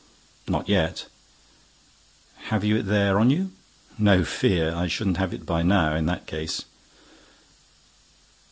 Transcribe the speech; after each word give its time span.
"Not 0.47 0.67
yet." 0.67 1.05
"Have 2.49 2.63
you 2.63 2.75
it 2.77 2.87
there—on 2.87 3.29
you?" 3.29 3.51
"No 3.99 4.25
fear! 4.25 4.73
I 4.73 4.87
shouldn't 4.87 5.17
have 5.17 5.31
it 5.31 5.45
by 5.45 5.61
now, 5.61 5.93
in 5.95 6.07
that 6.07 6.25
case!" 6.25 6.65